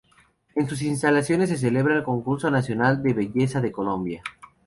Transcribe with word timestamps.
En 0.55 0.67
sus 0.67 0.81
instalaciones 0.81 1.49
se 1.49 1.59
celebra 1.59 1.95
el 1.95 2.01
Concurso 2.03 2.49
Nacional 2.49 3.03
de 3.03 3.13
Belleza 3.13 3.61
de 3.61 3.71
Colombia. 3.71 4.23